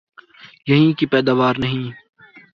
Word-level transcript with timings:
یہیں 0.67 0.91
کی 0.93 1.05
پیداوار 1.05 1.55
نہیں؟ 1.59 1.91